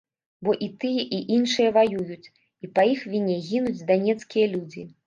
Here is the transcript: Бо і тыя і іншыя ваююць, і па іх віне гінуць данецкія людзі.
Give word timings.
Бо 0.47 0.53
і 0.67 0.69
тыя 0.83 1.03
і 1.17 1.19
іншыя 1.35 1.69
ваююць, 1.77 2.31
і 2.65 2.73
па 2.75 2.89
іх 2.95 3.07
віне 3.13 3.39
гінуць 3.51 3.81
данецкія 3.95 4.45
людзі. 4.59 4.93